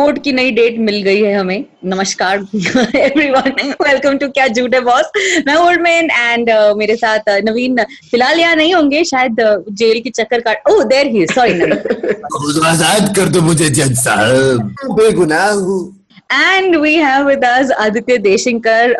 [0.00, 2.36] Court की नई date मिल गई है हमें। नमस्कार
[2.96, 5.10] एवरीवन वेलकम टू क्या झूठ है बॉस
[5.46, 10.00] मैं ओल्ड मैन एंड मेरे साथ uh, नवीन। फ़िलहाल यहाँ नहीं होंगे शायद uh, जेल
[10.00, 11.52] के चक्कर काट ओह देर ही सॉरी
[12.66, 15.99] आज़ाद कर दो मुझे जज साहब। बेगुनाह हूँ।
[16.32, 18.94] And we have with us Aditya Deshinkar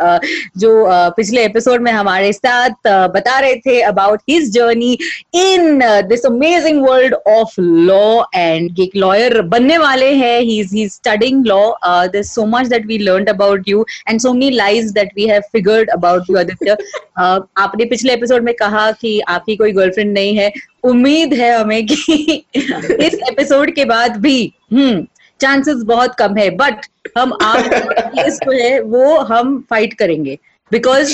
[0.58, 4.92] जो uh, पिछले एपिसोड में हमारे साथ uh, बता रहे थे about his journey
[5.34, 5.78] in
[6.08, 10.40] this amazing world of law and एक लॉयर बनने वाले हैं.
[10.40, 14.32] He is he studying law there so much that we learn about you and so
[14.32, 16.76] many lives that we have figured about you Aditya
[17.18, 20.52] आपने पिछले episode में कहा कि आपकी कोई गर्लफ्रेंड नहीं है.
[20.84, 25.06] उम्मीद है हमें कि इस एपिसोड के बाद भी हम्म
[25.42, 26.86] चांसेस बहुत कम है बट
[27.18, 27.64] हम आप
[28.18, 30.38] जो है वो हम फाइट करेंगे।
[30.70, 31.12] बिकॉज़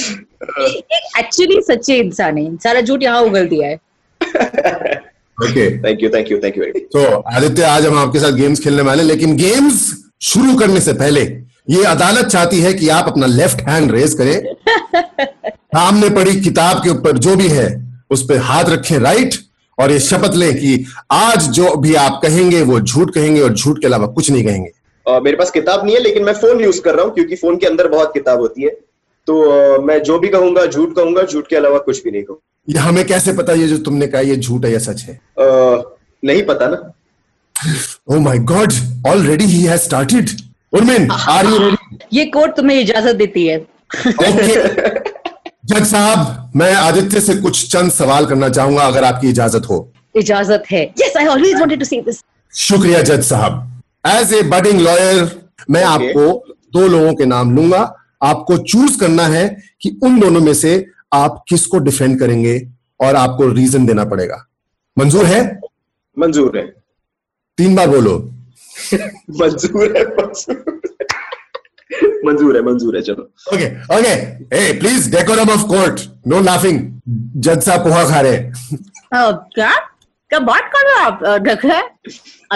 [0.61, 3.75] एक एक्चुअली सच्चे इंसान है। सारा झूठ यहाँ उगल दिया है।
[5.39, 7.05] Okay thank you thank you thank you तो
[7.35, 9.81] आदित्य आज हम आपके साथ गेम्स खेलने वाले लेकिन गेम्स
[10.23, 11.21] शुरू करने से पहले
[11.71, 14.55] ये अदालत चाहती है कि आप अपना लेफ़्ट हैंड रेज करें।
[15.77, 17.67] सामने पड़ी किताब के ऊपर जो भी है
[18.11, 19.35] उस पर हाथ रखें राइट
[19.79, 23.81] और ये शपथ लें कि आज जो भी आप कहेंगे वो झूठ कहेंगे और झूठ
[23.81, 24.71] के अलावा कुछ नहीं कहेंगे।
[25.07, 27.57] Uh, मेरे पास किताब नहीं है लेकिन मैं फ़ोन यूज़ कर रहा हूँ क्योंकि फ़ोन
[27.57, 28.71] के अंदर बहुत किताब होती है।
[29.27, 32.73] तो uh, मैं जो भी कहूँगा झूठ कहूँगा झूठ के अलावा कुछ भी नहीं कहूँगा।
[32.73, 35.21] ये हमें कैसे पता ये जो तुमने कहा ये झूठ है या सच है?
[35.41, 35.83] uh,
[36.25, 36.93] नहीं पता ना।
[38.09, 38.73] ओ my God
[39.07, 40.31] already he has started
[40.73, 45.11] Urmin are you ready ये कोर्ट तुम्हें इजाज़त देती है। ओके
[45.67, 50.63] जज साहब मैं आदित्य से कुछ चंद सवाल करना चाहूँगा अगर आपकी इजाज़त हो। इजाज़त
[50.71, 52.23] है। Yes I always wanted to say this
[52.55, 55.95] शुक्रिया जज साहब। एज ए बडिंग लॉयर मैं Okay.
[55.95, 60.87] आपको दो लोगों के नाम लूँगा। आपको चूज़ करना है कि उन दोनों में से
[61.13, 62.69] आप किसको डिफेंड करेंगे
[63.01, 64.47] और आपको रीजन देना पड़ेगा।
[64.99, 65.61] मंजूर है?
[66.19, 66.67] मंजूर है।
[67.59, 68.19] तीन बार बोलो।
[69.31, 70.76] मंजूर है मंजूर। है
[72.27, 73.23] मंजूर है मंजूर है चलो।
[73.55, 74.13] Okay okay
[74.59, 76.81] uh please decorum of court no laughing
[77.39, 78.53] जज साहब पोहा खा रहे हैं।
[79.55, 79.73] क्या?
[80.31, 81.41] क्या बात कर रहे हो आप?
[81.41, 81.69] देखे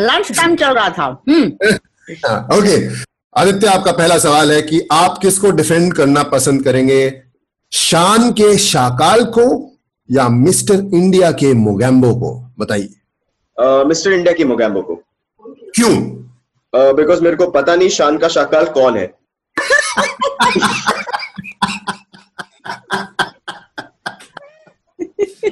[0.01, 1.75] लंच टाइम चल रहा था। हम्म।
[2.27, 2.77] हाँ, ओके
[3.37, 7.03] आदित्य आपका पहला सवाल है कि आप किसको डिफेंड करना पसंद करेंगे?
[7.73, 9.47] शान के शाकाल को
[10.09, 12.33] या मिस्टर इंडिया के मोगैम्बो को?
[12.59, 12.89] बताइए।
[13.89, 14.95] मिस्टर इंडिया के मोगैम्बो को।
[15.75, 15.95] क्यों?
[16.97, 19.07] बिकॉज़ मेरे को पता नहीं शान का शाकाल कौन है।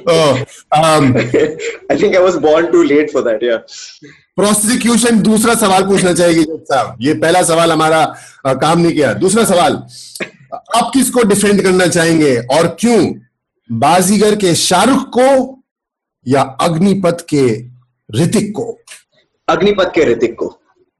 [0.09, 1.15] um,
[1.91, 3.57] I think I was born too late for that या
[4.35, 8.01] प्रोसिक्यूशन दूसरा सवाल पूछना चाहेगी जज साहब। ये पहला सवाल हमारा
[8.45, 9.73] अ, काम नहीं किया। दूसरा सवाल
[10.53, 13.13] आप किसको डिफेंड करना चाहेंगे और क्यों?
[13.71, 15.63] बाजीगर के शाहरुख को
[16.27, 17.45] या अग्निपथ के
[18.23, 18.79] ऋतिक को?
[19.47, 20.47] अग्निपथ के ऋतिक को।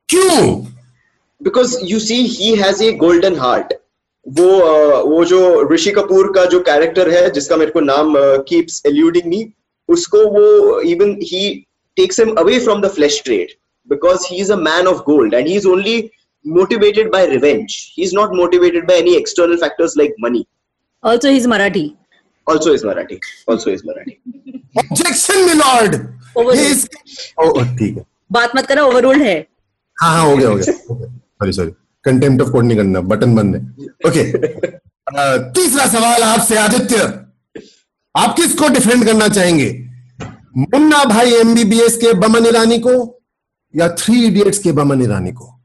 [0.09, 0.65] क्यों?
[1.41, 3.73] Because you see he has a golden heart
[4.25, 5.39] वो अ, वो जो
[5.71, 8.13] ऋषि कपूर का जो कैरेक्टर है जिसका मेरे को नाम
[8.49, 9.45] कीप्स एल्यूडिंग मी
[9.89, 11.43] उसको वो even he
[11.97, 13.51] takes him away from the flesh trade
[13.89, 15.99] because he is a man of gold and he is only
[16.45, 17.73] motivated by revenge.
[17.95, 20.41] He is not motivated by any external factors like money.
[21.03, 21.81] Also his Marathi
[22.47, 23.17] also is marathi.
[23.53, 24.13] Also is marathi.
[24.79, 25.95] Objection milord
[26.37, 27.77] Overruled.
[27.79, 29.35] ठीक है। बात मत करना overruled है।
[29.97, 31.71] हाँ हाँ हो गया हो गया। Sorry sorry
[32.05, 34.23] contempt of court नहीं करना बटन बंद है ओके
[35.59, 37.03] तीसरा सवाल आपसे आदित्य
[38.15, 39.69] आप किसको डिफेंड करना चाहेंगे
[40.57, 42.97] मुन्ना भाई एमबीबीएस के बमन ईरानी को
[43.73, 45.55] या थ्री इडियट्स के बमन ईरानी को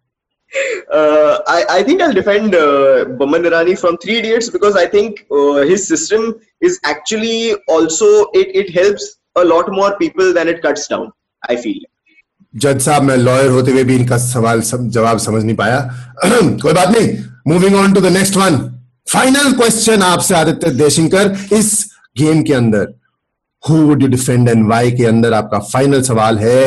[0.91, 5.27] uh, I, I think I'll defend uh, Boman Irani from Three Idiots because I think
[5.31, 8.11] uh, his system is actually also
[8.43, 11.11] it it helps a lot more people than it cuts down.
[11.43, 11.83] I feel.
[12.57, 15.79] जज साहब मैं lawyer होते हुए भी इनका सवाल सब जवाब समझ नहीं पाया
[16.63, 17.17] कोई बात नहीं
[17.49, 18.59] moving on to the next one
[19.09, 21.73] final question आपसे आदित्य देशिंकर इस
[22.19, 22.93] गेम के अंदर
[23.65, 26.63] who would you defend and why के अंदर आपका फाइनल सवाल है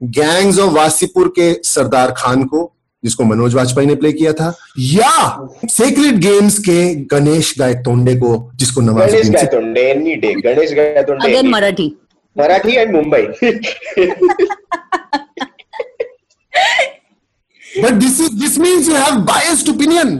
[0.00, 2.70] गैंग्स ऑफ़ वासीपुर के सरदार खान को
[3.02, 6.78] जिसको मनोज वाजपेयी ने प्ले किया था या सेक्रेट गेम्स के
[7.12, 11.24] गणेश गायतोंडे को जिसको Nawazuddin Gayatonde.
[11.24, 11.50] Again any day.
[11.50, 11.92] Marathi
[12.36, 13.22] Marathi and Mumbai.
[17.81, 20.17] but this is this means you have biased opinion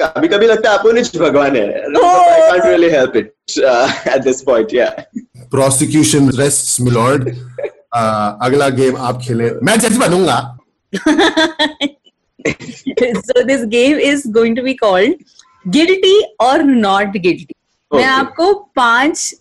[0.00, 1.64] कभी कभी लगता है अपन ही भगवान है.
[1.86, 4.72] I can't really help it uh, at this point.
[4.72, 4.92] Yeah.
[5.50, 7.28] Prosecution rest my lord
[8.46, 10.38] अगला game आप खेले मैं जज बनूंगा
[13.26, 15.22] so this game is going to be called
[15.76, 17.56] guilty or not guilty
[17.93, 19.33] मैं आपको पाँच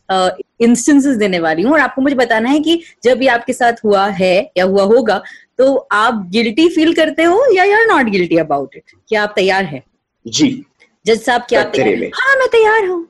[0.62, 4.06] इंस्टेंसेस देने वाली हूँ और आपको मुझे बताना है कि जब ये आपके साथ हुआ
[4.20, 5.22] है या हुआ होगा
[5.58, 9.32] तो आप गिल्टी फील करते हो या you are not guilty about it क्या आप
[9.36, 9.82] तैयार हैं?
[10.26, 10.64] जी।
[11.06, 12.10] जज साहब क्या आप तैयार हैं?
[12.14, 13.06] हाँ मैं तैयार हूँ।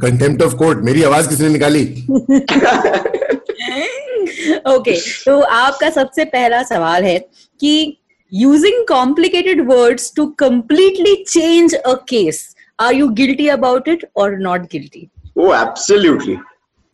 [0.00, 1.84] कंटेम्प्ट ऑफ़ कोर्ट मेरी आवाज़ किसने निकाली?
[4.68, 4.94] ओके
[5.24, 7.18] तो आपका सबसे पहला सवाल है
[7.60, 7.96] कि
[8.32, 14.62] using complicated words to completely change a case are you guilty about it और not
[14.72, 15.08] guilty
[15.40, 16.36] oh absolutely.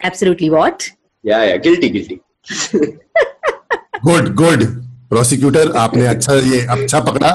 [0.01, 0.83] Absolutely what
[1.25, 2.19] yeah yeah guilty guilty.
[4.05, 4.65] Good good
[5.09, 7.35] prosecutor आपने अच्छा ये अच्छा पकड़ा।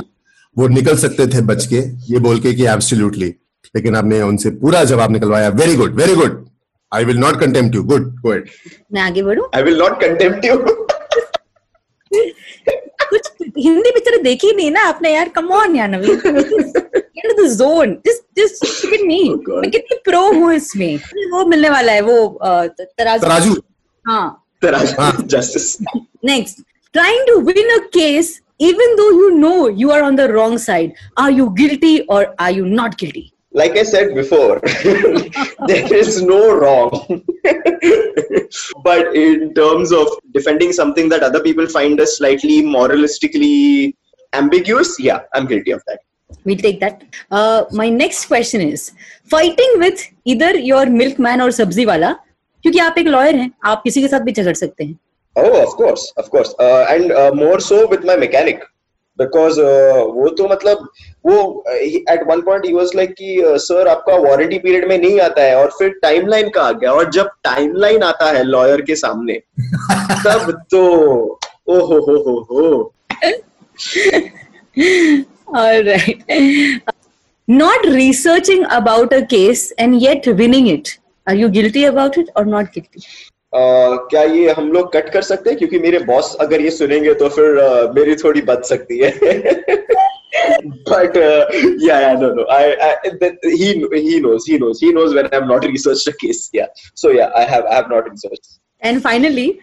[0.57, 1.80] वो निकल सकते थे बच के
[2.13, 3.27] ये बोल के कि एब्सोल्युटली
[3.75, 6.45] लेकिन आपने उनसे पूरा जवाब निकलवाया। Very good very good
[6.92, 8.48] I will not contempt you good good
[8.94, 9.45] मैं आगे बढ़ूं?
[9.57, 10.56] I will not contempt you.
[13.12, 15.30] कुछ हिंदी पिक्चर देखी नहीं ना आपने यार?
[15.36, 16.71] कम ऑन यार नवीन।
[17.31, 19.61] Get the zone just just look at me Oh, God.
[19.62, 20.97] मैं कितनी प्रो हूँ इसमें
[21.33, 23.55] वो मिलने वाला है वो अ, त- तराजू तराजू
[24.09, 24.27] हाँ
[24.65, 25.12] Taraj, Ah.
[25.33, 25.65] justice
[26.25, 26.61] next
[26.94, 31.00] trying to win a case even though you know you are on the wrong side
[31.23, 33.25] are you guilty or are you not guilty
[33.61, 34.55] like i said before
[35.73, 36.94] there is no wrong
[38.87, 43.94] but in terms of defending something that other people find as slightly moralistically
[44.33, 46.00] ambiguous yeah i'm guilty of that
[46.45, 48.92] We'll take that uh, my next question is
[49.33, 52.12] fighting with either your milkman or sabzi wala
[52.63, 54.98] क्योंकि आप एक lawyer हैं आप किसी के साथ भी झगड़ सकते हैं
[55.36, 58.63] Oh, of course, of course, uh, and uh, more so with my mechanic
[59.19, 60.88] because uh, वो तो मतलब
[61.28, 63.36] वो at one point he was like कि
[63.66, 67.12] सर आपका वारंटी पीरियड में नहीं आता है और फिर टाइमलाइन का आ गया और
[67.12, 69.39] जब टाइमलाइन आता है लॉयर के सामने
[70.25, 70.81] तब तो
[71.68, 72.62] ओ हो हो हो हो
[75.62, 76.83] all right
[77.47, 82.44] not researching about a case and yet winning it are you guilty about it or
[82.44, 83.09] not guilty
[83.56, 87.12] Uh, क्या ये हम लोग कट कर सकते हैं क्योंकि मेरे बॉस अगर ये सुनेंगे
[87.21, 89.12] तो फिर uh, मेरी थोड़ी बच सकती है
[90.88, 91.47] but uh,
[91.79, 92.44] yeah, yeah, no, no.
[92.56, 96.12] I, I that, he he knows, he knows, he knows when I'm not researched a
[96.12, 96.50] case.
[96.53, 96.67] Yeah.
[96.94, 98.59] So yeah, I have I have not researched.
[98.81, 99.61] and finally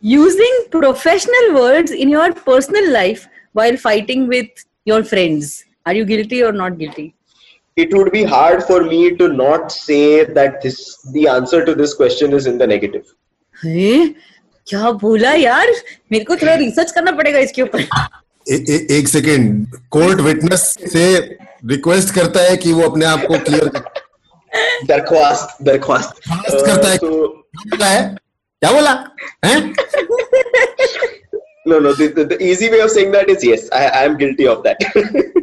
[0.00, 4.48] using professional words in your personal life while fighting with
[4.89, 5.55] your friends
[5.85, 7.07] are you guilty or not guilty
[7.77, 10.79] It would be hard for me to not say that this
[11.11, 13.05] the answer to this question is in the negative.
[13.65, 14.15] हैं?
[14.67, 15.71] क्या बोला यार
[16.11, 17.81] मेरे को थोड़ा research करना पड़ेगा इसके ऊपर
[18.97, 20.63] एक सेकेंड कोर्ट विटनेस
[20.93, 21.05] से
[21.71, 23.69] रिक्वेस्ट करता है कि वो अपने आप को क्लियर
[24.87, 27.27] दरख्वास्त दरख्वास्त करता है। तो
[27.67, 28.03] बोला है
[28.61, 28.91] क्या बोला
[29.45, 29.59] हैं
[31.65, 34.17] no no the, the, the, easy way of saying that is yes i, I am
[34.17, 34.77] guilty of that.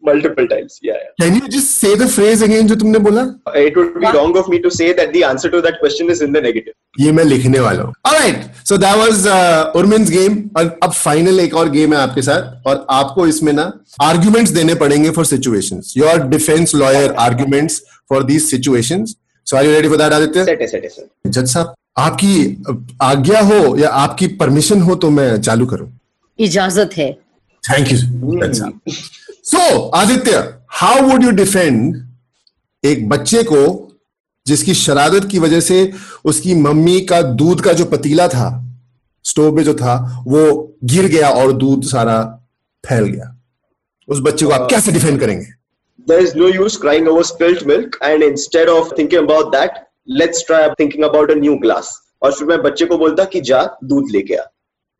[0.00, 3.24] Multiple times yeah, yeah, can you just say the phrase again jo tumne bola
[3.54, 6.22] it would be wrong of me to say that the answer to that question is
[6.22, 6.74] in the negative.
[7.00, 7.92] ये मैं लिखने वाला हूँ.
[8.04, 10.38] all right so that was uh, urmin's game.
[10.60, 13.66] aur ab final ek aur game hai aapke sath aur aapko isme na
[14.10, 15.94] arguments dene padenge for situations.
[16.02, 19.16] Your defense lawyer arguments for these situations.
[19.44, 20.46] So are you ready for that aditya?
[20.52, 21.06] Set hai set hai sir
[21.38, 22.62] judge sahab आपकी
[23.02, 25.90] आज्ञा हो या आपकी permission हो तो मैं चालू करूँ।
[26.38, 27.12] इजाज़त है।
[27.64, 27.98] Thank you
[29.44, 31.96] so Aditya how would you defend
[32.84, 33.62] एक बच्चे को
[34.46, 35.92] जिसकी शरारत की वजह से
[36.24, 38.48] उसकी मम्मी का दूध का जो पतीला था
[39.24, 40.42] स्टोव में जो था वो
[40.84, 42.22] गिर गया और दूध सारा
[42.84, 43.34] फैल गया?
[44.08, 45.46] उस बच्चे को आप कैसे डिफेंड करेंगे?
[46.08, 50.42] There is no use crying over spilt milk and instead of thinking about that let's
[50.44, 51.88] try thinking about a new glass.
[52.22, 54.42] और फिर मैं बच्चे को बोलता कि जा दूध लेके आ।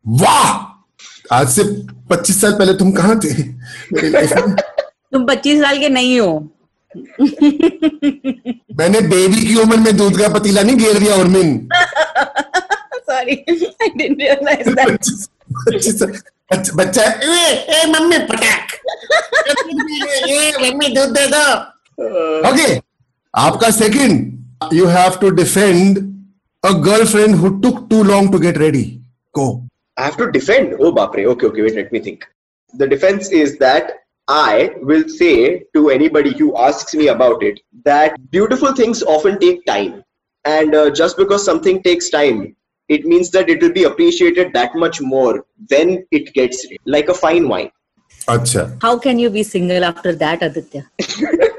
[0.05, 1.35] वाह!
[1.37, 1.63] आज से
[2.11, 3.33] 25 साल पहले तुम कहाँ थे?
[3.93, 4.11] मेरी
[5.13, 6.31] तुम 25 साल के नहीं हो।
[8.79, 11.67] मैंने बेबी की उम्र में दूध का पतीला नहीं गिर दिया Urmin.
[13.09, 14.91] Sorry I didn't realise that
[16.51, 18.71] बच्चा बच्चा ए, ए मम्मी पटाक
[20.29, 21.43] ए मम्मी दूध दे दो।
[22.49, 22.75] ओके
[23.33, 24.37] आपका second
[24.71, 26.27] you have to defend
[26.63, 29.01] a girlfriend who took too long to get ready.
[29.33, 29.63] Go.
[29.97, 30.75] I have to defend.
[30.79, 31.25] Oh, Bapre.
[31.25, 32.27] Okay, okay, wait, let me think.
[32.73, 38.15] The defense is that I will say to anybody who asks me about it that
[38.29, 40.03] beautiful things often take time.
[40.45, 42.55] And uh, just because something takes time,
[42.87, 47.09] it means that it will be appreciated that much more when it gets ready, like
[47.09, 47.71] a fine wine.
[48.27, 48.77] Acha.
[48.81, 50.89] How can you be single after that, Aditya?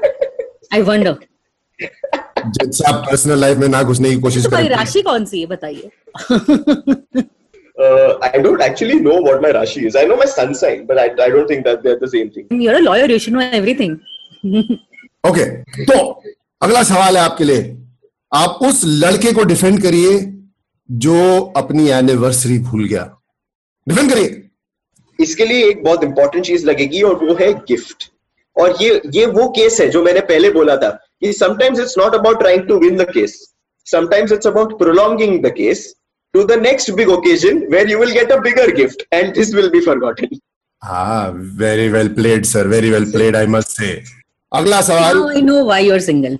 [0.71, 1.19] I wonder.
[2.45, 5.47] जज साहब personal life में ना घुसने की कोशिश तुम्हारी करें राशि कौन सी है
[5.47, 5.89] बताइए?
[7.83, 9.95] Uh, I don't actually know what my Rashi is.
[9.99, 12.45] I know my sun sign, but I, I don't think that they're the same thing.
[12.63, 13.95] you're a lawyer you should know everything.
[15.29, 15.45] Okay
[15.85, 15.97] तो
[16.61, 17.63] अगला सवाल है आपके लिए।
[18.33, 20.19] आप उस लड़के को डिफेंड करिए
[20.89, 23.03] जो अपनी एनिवर्सरी भूल गया।
[23.87, 24.29] डिफेंड करिए।
[25.19, 28.09] इसके लिए एक बहुत इंपॉर्टेंट चीज़ लगेगी और वो है गिफ्ट
[28.55, 32.15] और ये ये वो केस है जो मैंने पहले बोला था। कि sometimes it's not
[32.15, 33.39] about trying to win the case
[33.87, 35.93] sometimes it's about prolonging the case
[36.33, 39.69] to the next big occasion where you will get a bigger gift and this will
[39.69, 40.37] be forgotten
[40.81, 43.93] हाँ very well played sir very well played I must say
[44.51, 46.37] अगला सवाल Now I know why you're single.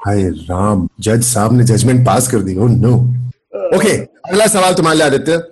[0.00, 2.94] हाय राम जज साहब ने judgement पास कर दी oh no
[3.76, 5.42] okay अगला सवाल तुम्हारे लिए आदित्य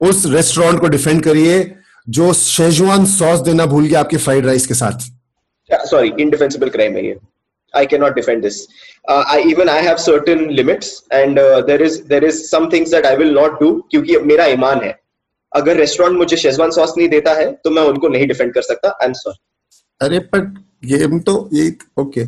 [0.00, 1.58] उस रेस्टोरेंट को डिफेंड करिए
[2.06, 5.06] जो शेजवान सॉस देना भूल गया आपके फ्राइड राइस के साथ
[5.90, 7.20] sorry indefensible crime है ये
[7.74, 8.56] I cannot defend this.
[9.12, 12.92] Uh, I even I have certain limits, and uh, there is there is some things
[12.92, 14.92] that I will not do क्योंकि मेरा ईमान है।
[15.52, 18.88] अगर रेस्टोरेंट मुझे शेजवान सॉस नहीं देता है तो मैं उनको नहीं डिफेंड कर सकता।
[19.02, 20.40] आई एम सॉरी अरे पर
[20.84, 21.66] गेम तो ये
[22.00, 22.22] ओके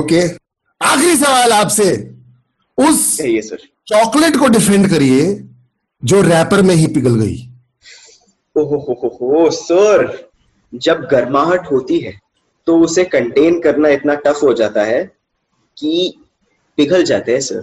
[0.00, 0.22] ओके
[0.80, 1.90] आखिरी सवाल आपसे।
[2.78, 5.22] उस ये सर चॉकलेट को डिफेंड करिए
[6.02, 7.36] जो रैपर में ही पिघल गई।
[8.56, 10.06] ओहो हो हो हो सर
[10.72, 12.18] जब गर्माहट होती है
[12.66, 15.02] तो उसे कंटेन करना इतना टफ हो जाता है
[15.76, 16.14] कि
[16.78, 17.60] पिघल जाते हैं सर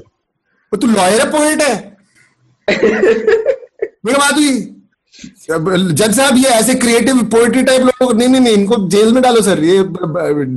[0.72, 1.76] वो तू लॉयर है पोएट है।
[4.06, 4.74] मेरी बात हुई।
[5.20, 9.42] जज साहब ये ऐसे क्रिएटिव पोएट्री टाइप लोग नहीं नहीं नहीं इनको जेल में डालो
[9.42, 9.84] सर ये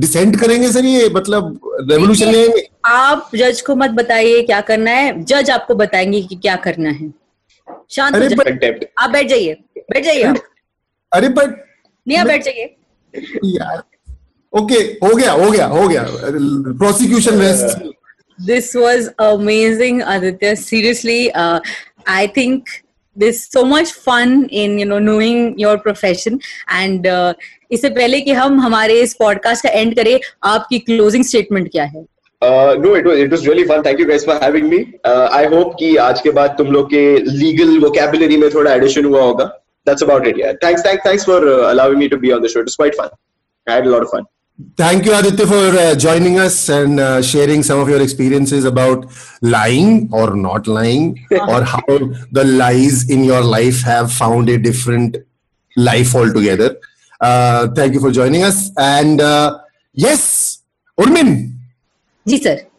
[0.00, 5.22] डिसेंट करेंगे सर ये मतलब रेवोल्यूशन लेंगे। आप जज को मत बताइए क्या करना है।
[5.22, 7.12] जज आपको बताएँगे कि क्या करना है।
[7.90, 10.34] शांत हो जाइए। आप बैठ जाइए। बैठ जाइए
[11.12, 11.69] अरे पर
[12.06, 12.64] नेहा बैठ जाइए।
[14.52, 16.02] ओके हो गया हो गया हो गया।
[16.78, 17.88] Prosecution rest
[18.38, 22.68] this was amazing Aditya seriously I think
[23.16, 26.38] this so much fun in you know knowing your profession
[26.72, 31.84] and इससे पहले कि हम हमारे इस पॉडकास्ट का एंड करें आपकी क्लोजिंग स्टेटमेंट क्या
[31.84, 32.04] है?
[32.42, 35.94] No it it was really fun thank you guys for having me I hope कि
[36.04, 39.44] आज के बाद तुम लोग के लीगल वोकैबुलरी में थोड़ा एडिशन हुआ होगा।
[39.90, 40.36] that's about it.
[40.36, 40.52] Yeah.
[40.60, 42.60] Thanks, thanks, thanks for uh, allowing me to be on the show.
[42.60, 43.10] It was quite fun.
[43.66, 44.24] I had a lot of fun.
[44.76, 49.06] Thank you, Aditya, for uh, joining us and uh, sharing some of your experiences about
[49.40, 51.96] lying or not lying, or how
[52.30, 55.16] the lies in your life have found a different
[55.76, 56.76] life altogether.
[57.20, 58.70] Uh, thank you for joining us.
[58.76, 59.60] And uh,
[59.92, 60.62] yes,
[60.98, 61.58] Urmin.
[62.26, 62.69] Yes, sir.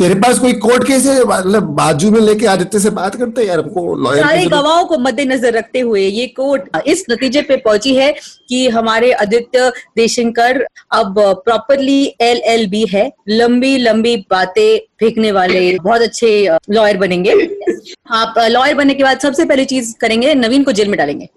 [0.00, 1.14] तेरे पास कोई court case है?
[1.24, 4.98] मतलब बाजू में लेके आदित्य से बात करते हैं यार हमको लॉयर सारे गवाहों को
[4.98, 8.12] मद्देनजर रखते हुए ये कोर्ट इस नतीजे पे पहुँची है
[8.48, 15.62] कि हमारे आदित्य देशंकर अब प्रॉपरली एल एल बी है। लंबी लंबी बातें फेंकने वाले
[15.78, 16.32] बहुत अच्छे
[16.70, 17.32] लॉयर बनेंगे।
[18.14, 21.28] आप लॉयर बनने के बाद सबसे पहली चीज़ करेंगे नवीन को जेल में डालेंगे।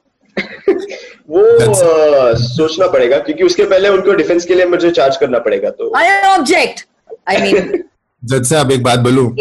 [1.30, 5.70] वो uh, सोचना पड़ेगा क्योंकि उसके पहले उनको डिफेंस के लिए मुझे चार्ज करना पड़ेगा
[5.72, 6.86] तो आई ऑब्जेक्ट
[7.30, 7.84] आई मीन
[8.26, 9.36] जज से एक बात बोलू?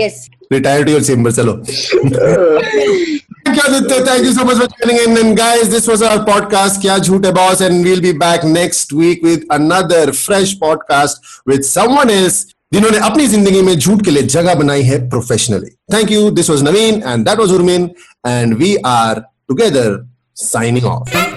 [0.53, 1.53] रिटायर्ड योर चेंबर चलो।
[3.49, 7.85] Thank you so much for guys this was our podcast क्या झूठ है boss and
[7.85, 13.63] we'll be back next week with another fresh podcast with someone else जिन्होंने अपनी ज़िंदगी
[13.63, 17.39] में झूठ के लिए जगह बनाई है professionally thank you this was Naveen and that
[17.39, 17.91] was Urmin
[18.27, 21.32] and we are together signing off